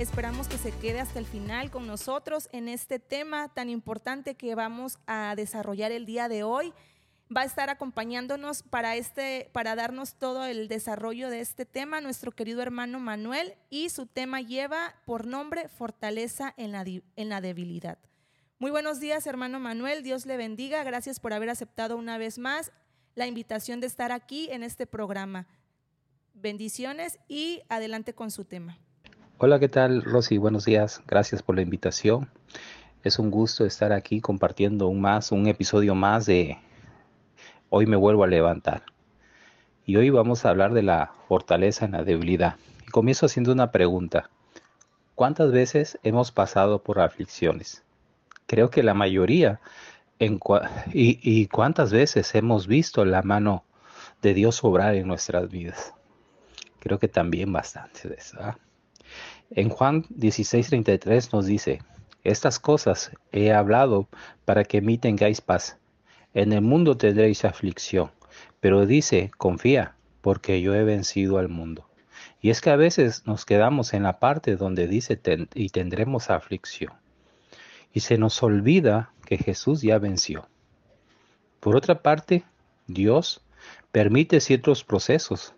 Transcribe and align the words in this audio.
Esperamos 0.00 0.48
que 0.48 0.58
se 0.58 0.72
quede 0.72 1.00
hasta 1.00 1.20
el 1.20 1.26
final 1.26 1.70
con 1.70 1.86
nosotros 1.86 2.48
en 2.52 2.68
este 2.68 2.98
tema 2.98 3.48
tan 3.54 3.70
importante 3.70 4.34
que 4.34 4.56
vamos 4.56 4.98
a 5.06 5.34
desarrollar 5.36 5.92
el 5.92 6.04
día 6.04 6.28
de 6.28 6.42
hoy. 6.42 6.72
Va 7.34 7.42
a 7.42 7.44
estar 7.44 7.70
acompañándonos 7.70 8.64
para, 8.64 8.96
este, 8.96 9.50
para 9.52 9.76
darnos 9.76 10.16
todo 10.16 10.44
el 10.44 10.66
desarrollo 10.66 11.30
de 11.30 11.40
este 11.40 11.64
tema 11.64 12.00
nuestro 12.00 12.32
querido 12.32 12.60
hermano 12.62 12.98
Manuel 12.98 13.54
y 13.70 13.90
su 13.90 14.06
tema 14.06 14.40
lleva 14.40 14.96
por 15.06 15.26
nombre 15.26 15.68
Fortaleza 15.68 16.52
en 16.56 16.72
la, 16.72 16.84
en 16.84 17.28
la 17.28 17.40
debilidad. 17.40 17.98
Muy 18.58 18.72
buenos 18.72 18.98
días, 18.98 19.26
hermano 19.26 19.60
Manuel. 19.60 20.02
Dios 20.02 20.26
le 20.26 20.36
bendiga. 20.36 20.82
Gracias 20.82 21.20
por 21.20 21.32
haber 21.32 21.50
aceptado 21.50 21.96
una 21.96 22.18
vez 22.18 22.38
más 22.38 22.72
la 23.14 23.26
invitación 23.26 23.80
de 23.80 23.86
estar 23.86 24.10
aquí 24.10 24.48
en 24.50 24.64
este 24.64 24.86
programa. 24.86 25.46
Bendiciones 26.34 27.18
y 27.28 27.62
adelante 27.68 28.14
con 28.14 28.32
su 28.32 28.44
tema. 28.44 28.78
Hola, 29.36 29.58
¿qué 29.58 29.68
tal, 29.68 30.02
Rosy? 30.02 30.38
Buenos 30.38 30.64
días. 30.64 31.02
Gracias 31.08 31.42
por 31.42 31.56
la 31.56 31.62
invitación. 31.62 32.30
Es 33.02 33.18
un 33.18 33.32
gusto 33.32 33.66
estar 33.66 33.92
aquí 33.92 34.20
compartiendo 34.20 34.86
un 34.86 35.00
más, 35.00 35.32
un 35.32 35.48
episodio 35.48 35.96
más 35.96 36.24
de 36.24 36.56
Hoy 37.68 37.86
me 37.86 37.96
vuelvo 37.96 38.22
a 38.22 38.28
levantar. 38.28 38.84
Y 39.84 39.96
hoy 39.96 40.08
vamos 40.10 40.44
a 40.44 40.50
hablar 40.50 40.72
de 40.72 40.84
la 40.84 41.10
fortaleza 41.26 41.84
en 41.84 41.92
la 41.92 42.04
debilidad. 42.04 42.58
Y 42.86 42.92
comienzo 42.92 43.26
haciendo 43.26 43.50
una 43.50 43.72
pregunta. 43.72 44.30
¿Cuántas 45.16 45.50
veces 45.50 45.98
hemos 46.04 46.30
pasado 46.30 46.84
por 46.84 47.00
aflicciones? 47.00 47.82
Creo 48.46 48.70
que 48.70 48.84
la 48.84 48.94
mayoría. 48.94 49.60
Y, 50.20 51.46
cuántas 51.48 51.92
veces 51.92 52.32
hemos 52.36 52.68
visto 52.68 53.04
la 53.04 53.22
mano 53.22 53.64
de 54.22 54.32
Dios 54.32 54.62
obrar 54.62 54.94
en 54.94 55.08
nuestras 55.08 55.50
vidas. 55.50 55.92
Creo 56.78 57.00
que 57.00 57.08
también 57.08 57.52
bastante 57.52 58.08
de 58.08 58.14
eso. 58.14 58.38
En 59.50 59.68
Juan 59.68 60.04
16:33 60.08 61.32
nos 61.32 61.46
dice, 61.46 61.82
estas 62.24 62.58
cosas 62.58 63.12
he 63.32 63.52
hablado 63.52 64.08
para 64.44 64.64
que 64.64 64.80
mí 64.80 64.98
tengáis 64.98 65.40
paz. 65.40 65.78
En 66.32 66.52
el 66.52 66.62
mundo 66.62 66.96
tendréis 66.96 67.44
aflicción, 67.44 68.10
pero 68.60 68.86
dice, 68.86 69.30
confía, 69.36 69.94
porque 70.22 70.60
yo 70.62 70.74
he 70.74 70.84
vencido 70.84 71.38
al 71.38 71.48
mundo. 71.48 71.86
Y 72.40 72.50
es 72.50 72.60
que 72.60 72.70
a 72.70 72.76
veces 72.76 73.26
nos 73.26 73.44
quedamos 73.44 73.92
en 73.92 74.02
la 74.02 74.18
parte 74.18 74.56
donde 74.56 74.88
dice 74.88 75.20
y 75.54 75.68
tendremos 75.68 76.30
aflicción. 76.30 76.94
Y 77.92 78.00
se 78.00 78.18
nos 78.18 78.42
olvida 78.42 79.12
que 79.26 79.36
Jesús 79.36 79.82
ya 79.82 79.98
venció. 79.98 80.48
Por 81.60 81.76
otra 81.76 82.02
parte, 82.02 82.44
Dios 82.86 83.42
permite 83.92 84.40
ciertos 84.40 84.82
procesos, 84.82 85.54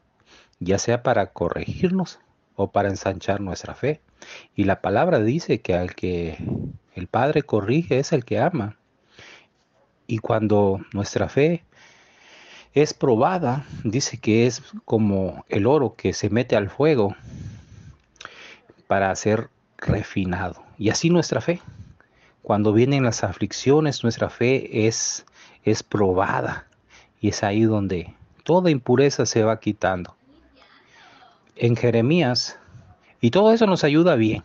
ya 0.58 0.78
sea 0.78 1.02
para 1.02 1.32
corregirnos 1.32 2.18
o 2.56 2.70
para 2.70 2.88
ensanchar 2.88 3.40
nuestra 3.40 3.74
fe. 3.74 4.00
Y 4.54 4.64
la 4.64 4.80
palabra 4.80 5.20
dice 5.20 5.60
que 5.60 5.74
al 5.74 5.94
que 5.94 6.38
el 6.94 7.06
Padre 7.06 7.42
corrige 7.42 7.98
es 7.98 8.12
el 8.12 8.24
que 8.24 8.40
ama. 8.40 8.76
Y 10.06 10.18
cuando 10.18 10.80
nuestra 10.92 11.28
fe 11.28 11.64
es 12.72 12.94
probada, 12.94 13.66
dice 13.84 14.18
que 14.18 14.46
es 14.46 14.62
como 14.84 15.44
el 15.48 15.66
oro 15.66 15.94
que 15.96 16.12
se 16.12 16.30
mete 16.30 16.56
al 16.56 16.70
fuego 16.70 17.14
para 18.86 19.14
ser 19.14 19.50
refinado. 19.78 20.62
Y 20.78 20.90
así 20.90 21.10
nuestra 21.10 21.40
fe. 21.40 21.60
Cuando 22.42 22.72
vienen 22.72 23.02
las 23.02 23.24
aflicciones, 23.24 24.02
nuestra 24.04 24.30
fe 24.30 24.86
es, 24.86 25.26
es 25.64 25.82
probada. 25.82 26.68
Y 27.20 27.28
es 27.28 27.42
ahí 27.42 27.62
donde 27.62 28.14
toda 28.44 28.70
impureza 28.70 29.26
se 29.26 29.42
va 29.42 29.58
quitando 29.58 30.15
en 31.56 31.76
Jeremías, 31.76 32.58
y 33.20 33.30
todo 33.30 33.52
eso 33.52 33.66
nos 33.66 33.84
ayuda 33.84 34.14
bien. 34.14 34.44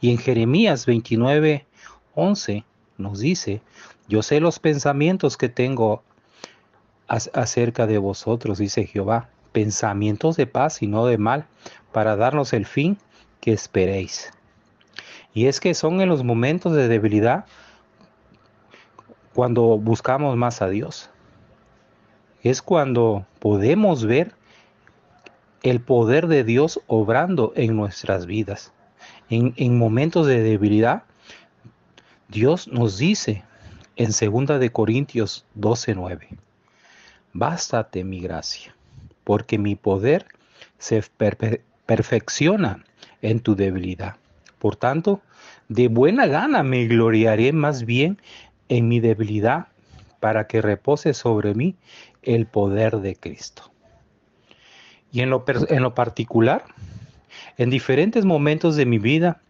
Y 0.00 0.10
en 0.10 0.18
Jeremías 0.18 0.86
29, 0.86 1.66
11 2.14 2.64
nos 2.96 3.18
dice, 3.18 3.60
yo 4.08 4.22
sé 4.22 4.40
los 4.40 4.58
pensamientos 4.58 5.36
que 5.36 5.48
tengo 5.48 6.02
acerca 7.06 7.86
de 7.86 7.98
vosotros, 7.98 8.58
dice 8.58 8.86
Jehová, 8.86 9.28
pensamientos 9.52 10.36
de 10.36 10.46
paz 10.46 10.82
y 10.82 10.86
no 10.86 11.06
de 11.06 11.18
mal, 11.18 11.46
para 11.92 12.16
darnos 12.16 12.52
el 12.52 12.66
fin 12.66 12.98
que 13.40 13.52
esperéis. 13.52 14.32
Y 15.32 15.46
es 15.46 15.60
que 15.60 15.74
son 15.74 16.00
en 16.00 16.08
los 16.08 16.22
momentos 16.22 16.74
de 16.74 16.88
debilidad 16.88 17.44
cuando 19.34 19.78
buscamos 19.78 20.36
más 20.36 20.62
a 20.62 20.68
Dios. 20.68 21.10
Es 22.42 22.62
cuando 22.62 23.26
podemos 23.40 24.04
ver 24.04 24.34
el 25.64 25.80
poder 25.80 26.26
de 26.26 26.44
Dios 26.44 26.82
obrando 26.86 27.54
en 27.56 27.74
nuestras 27.74 28.26
vidas. 28.26 28.74
En, 29.30 29.78
momentos 29.78 30.26
de 30.26 30.42
debilidad, 30.42 31.04
Dios 32.28 32.68
nos 32.68 32.98
dice 32.98 33.44
en 33.96 34.10
2 34.10 34.60
de 34.60 34.70
Corintios 34.70 35.46
12:9, 35.54 36.36
bástate 37.32 38.04
mi 38.04 38.20
gracia, 38.20 38.76
porque 39.24 39.56
mi 39.56 39.74
poder 39.74 40.26
se 40.76 41.02
perfecciona 41.86 42.84
en 43.22 43.40
tu 43.40 43.56
debilidad. 43.56 44.16
Por 44.58 44.76
tanto, 44.76 45.22
de 45.70 45.88
buena 45.88 46.26
gana 46.26 46.62
me 46.62 46.86
gloriaré 46.86 47.54
más 47.54 47.86
bien 47.86 48.20
en 48.68 48.86
mi 48.88 49.00
debilidad 49.00 49.68
para 50.20 50.46
que 50.46 50.60
repose 50.60 51.14
sobre 51.14 51.54
mí 51.54 51.74
el 52.22 52.44
poder 52.44 52.98
de 52.98 53.16
Cristo. 53.16 53.73
Y 55.14 55.20
en 55.20 55.30
lo, 55.30 55.44
en 55.46 55.82
lo 55.84 55.94
particular, 55.94 56.64
en 57.56 57.70
diferentes 57.70 58.24
momentos 58.24 58.74
de 58.74 58.84
mi 58.84 58.98
vida 58.98 59.40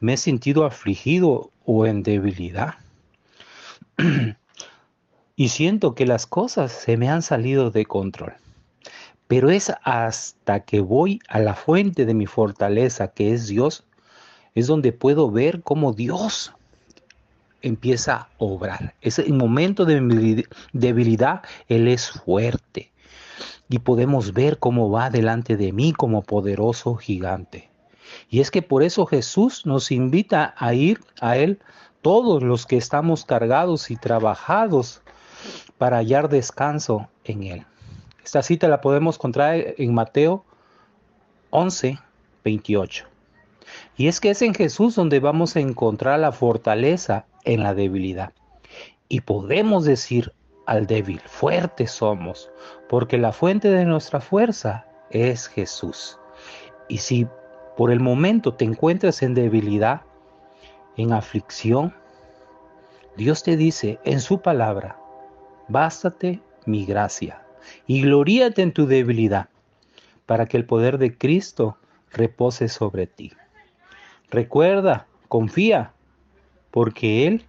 me 0.00 0.14
he 0.14 0.16
sentido 0.16 0.64
afligido 0.64 1.50
o 1.66 1.84
en 1.84 2.02
debilidad. 2.02 2.76
y 5.36 5.48
siento 5.50 5.94
que 5.94 6.06
las 6.06 6.26
cosas 6.26 6.72
se 6.72 6.96
me 6.96 7.10
han 7.10 7.20
salido 7.20 7.70
de 7.70 7.84
control. 7.84 8.32
Pero 9.28 9.50
es 9.50 9.70
hasta 9.84 10.60
que 10.60 10.80
voy 10.80 11.20
a 11.28 11.38
la 11.38 11.54
fuente 11.54 12.06
de 12.06 12.14
mi 12.14 12.24
fortaleza, 12.24 13.08
que 13.08 13.34
es 13.34 13.46
Dios, 13.46 13.84
es 14.54 14.68
donde 14.68 14.92
puedo 14.92 15.30
ver 15.30 15.60
cómo 15.60 15.92
Dios 15.92 16.54
empieza 17.60 18.14
a 18.14 18.28
obrar. 18.38 18.94
Es 19.02 19.18
el 19.18 19.34
momento 19.34 19.84
de 19.84 20.46
debilidad, 20.72 21.42
Él 21.68 21.88
es 21.88 22.08
fuerte 22.08 22.90
y 23.70 23.78
podemos 23.78 24.34
ver 24.34 24.58
cómo 24.58 24.90
va 24.90 25.08
delante 25.08 25.56
de 25.56 25.72
mí 25.72 25.92
como 25.92 26.22
poderoso 26.22 26.96
gigante. 26.96 27.70
Y 28.28 28.40
es 28.40 28.50
que 28.50 28.62
por 28.62 28.82
eso 28.82 29.06
Jesús 29.06 29.64
nos 29.64 29.92
invita 29.92 30.54
a 30.58 30.74
ir 30.74 31.00
a 31.20 31.36
Él 31.36 31.60
todos 32.02 32.42
los 32.42 32.66
que 32.66 32.76
estamos 32.76 33.24
cargados 33.24 33.90
y 33.92 33.96
trabajados 33.96 35.02
para 35.78 35.98
hallar 35.98 36.28
descanso 36.28 37.08
en 37.24 37.44
Él. 37.44 37.66
Esta 38.24 38.42
cita 38.42 38.66
la 38.68 38.80
podemos 38.80 39.16
encontrar 39.16 39.74
en 39.78 39.94
Mateo 39.94 40.44
11, 41.50 41.98
28. 42.44 43.06
Y 43.96 44.08
es 44.08 44.20
que 44.20 44.30
es 44.30 44.42
en 44.42 44.52
Jesús 44.52 44.96
donde 44.96 45.20
vamos 45.20 45.54
a 45.54 45.60
encontrar 45.60 46.18
la 46.18 46.32
fortaleza 46.32 47.26
en 47.44 47.62
la 47.62 47.74
debilidad. 47.74 48.32
Y 49.08 49.20
podemos 49.20 49.84
decir 49.84 50.32
al 50.70 50.86
débil, 50.86 51.20
fuertes 51.26 51.90
somos, 51.90 52.48
porque 52.88 53.18
la 53.18 53.32
fuente 53.32 53.68
de 53.70 53.84
nuestra 53.84 54.20
fuerza 54.20 54.86
es 55.10 55.48
Jesús. 55.48 56.16
Y 56.86 56.98
si 56.98 57.26
por 57.76 57.90
el 57.90 57.98
momento 57.98 58.54
te 58.54 58.66
encuentras 58.66 59.22
en 59.22 59.34
debilidad, 59.34 60.02
en 60.96 61.12
aflicción, 61.12 61.92
Dios 63.16 63.42
te 63.42 63.56
dice 63.56 63.98
en 64.04 64.20
su 64.20 64.42
palabra, 64.42 64.96
bástate 65.66 66.40
mi 66.66 66.86
gracia 66.86 67.42
y 67.88 68.02
gloríate 68.02 68.62
en 68.62 68.72
tu 68.72 68.86
debilidad, 68.86 69.48
para 70.24 70.46
que 70.46 70.56
el 70.56 70.66
poder 70.66 70.98
de 70.98 71.18
Cristo 71.18 71.78
repose 72.12 72.68
sobre 72.68 73.08
ti. 73.08 73.32
Recuerda, 74.30 75.08
confía, 75.26 75.94
porque 76.70 77.26
Él 77.26 77.44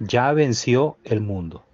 ya 0.00 0.32
venció 0.32 0.96
el 1.04 1.20
mundo. 1.20 1.64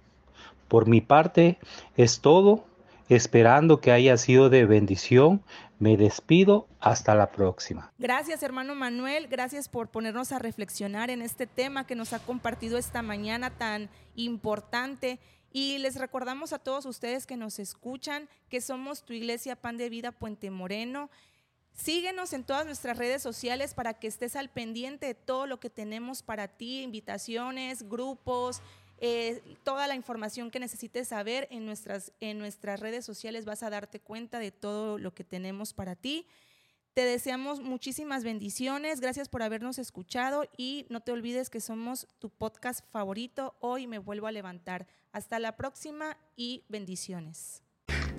Por 0.67 0.87
mi 0.87 1.01
parte 1.01 1.57
es 1.95 2.19
todo, 2.21 2.65
esperando 3.09 3.79
que 3.79 3.91
haya 3.91 4.17
sido 4.17 4.49
de 4.49 4.65
bendición. 4.65 5.43
Me 5.79 5.95
despido, 5.95 6.67
hasta 6.79 7.13
la 7.13 7.31
próxima. 7.31 7.91
Gracias 7.99 8.41
hermano 8.41 8.73
Manuel, 8.73 9.27
gracias 9.27 9.69
por 9.69 9.89
ponernos 9.89 10.31
a 10.31 10.39
reflexionar 10.39 11.09
en 11.09 11.21
este 11.21 11.45
tema 11.45 11.85
que 11.85 11.95
nos 11.95 12.13
ha 12.13 12.19
compartido 12.19 12.77
esta 12.77 13.01
mañana 13.01 13.51
tan 13.51 13.89
importante. 14.15 15.19
Y 15.51 15.77
les 15.77 15.95
recordamos 15.95 16.51
a 16.51 16.59
todos 16.59 16.85
ustedes 16.85 17.25
que 17.25 17.37
nos 17.37 17.59
escuchan 17.59 18.27
que 18.49 18.61
somos 18.61 19.03
tu 19.03 19.13
iglesia 19.13 19.55
Pan 19.55 19.77
de 19.77 19.89
Vida 19.89 20.11
Puente 20.11 20.49
Moreno. 20.49 21.09
Síguenos 21.73 22.33
en 22.33 22.43
todas 22.43 22.65
nuestras 22.65 22.97
redes 22.97 23.21
sociales 23.21 23.73
para 23.73 23.93
que 23.93 24.07
estés 24.07 24.35
al 24.35 24.49
pendiente 24.49 25.05
de 25.05 25.13
todo 25.13 25.45
lo 25.45 25.59
que 25.59 25.69
tenemos 25.69 26.23
para 26.23 26.47
ti, 26.47 26.81
invitaciones, 26.81 27.87
grupos, 27.87 28.61
eh, 28.99 29.41
toda 29.63 29.87
la 29.87 29.95
información 29.95 30.49
que 30.49 30.59
necesites 30.59 31.07
saber 31.09 31.47
en 31.51 31.65
nuestras, 31.65 32.11
en 32.19 32.39
nuestras 32.39 32.79
redes 32.79 33.05
sociales 33.05 33.45
vas 33.45 33.63
a 33.63 33.69
darte 33.69 33.99
cuenta 33.99 34.39
de 34.39 34.51
todo 34.51 34.97
lo 34.97 35.13
que 35.13 35.23
tenemos 35.23 35.73
para 35.73 35.95
ti. 35.95 36.25
Te 36.93 37.05
deseamos 37.05 37.61
muchísimas 37.61 38.23
bendiciones. 38.23 39.01
Gracias 39.01 39.29
por 39.29 39.43
habernos 39.43 39.77
escuchado 39.77 40.49
y 40.57 40.87
no 40.89 41.01
te 41.01 41.11
olvides 41.11 41.51
que 41.51 41.61
somos 41.61 42.07
tu 42.17 42.31
podcast 42.31 42.83
favorito. 42.91 43.55
Hoy 43.59 43.85
me 43.85 43.99
vuelvo 43.99 44.25
a 44.25 44.31
levantar. 44.31 44.87
Hasta 45.11 45.37
la 45.37 45.55
próxima 45.57 46.17
y 46.35 46.63
bendiciones. 46.69 47.61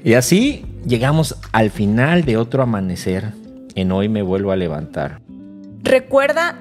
Y 0.05 0.15
así 0.15 0.65
llegamos 0.87 1.37
al 1.51 1.73
final 1.73 2.25
de 2.25 2.37
otro 2.37 2.63
amanecer. 2.63 3.33
En 3.75 3.91
hoy 3.91 4.09
me 4.09 4.23
vuelvo 4.23 4.53
a 4.53 4.57
levantar. 4.57 5.21
Recuerda, 5.83 6.61